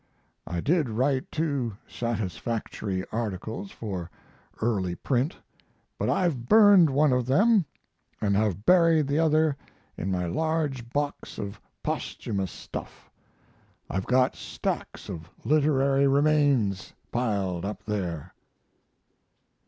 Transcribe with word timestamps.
I 0.47 0.61
did 0.61 0.89
write 0.89 1.31
two 1.31 1.77
satisfactory 1.87 3.03
articles 3.11 3.69
for 3.69 4.09
early 4.59 4.95
print, 4.95 5.37
but 5.99 6.09
I've 6.09 6.47
burned 6.49 6.89
one 6.89 7.13
of 7.13 7.27
them 7.27 7.65
& 8.05 8.19
have 8.19 8.65
buried 8.65 9.05
the 9.05 9.19
other 9.19 9.55
in 9.95 10.09
my 10.11 10.25
large 10.25 10.89
box 10.89 11.37
of 11.37 11.61
posthumous 11.83 12.51
stuff. 12.51 13.11
I've 13.91 14.07
got 14.07 14.35
stacks 14.35 15.07
of 15.07 15.29
literary 15.45 16.07
remains 16.07 16.93
piled 17.11 17.63
up 17.63 17.83
there. 17.85 18.33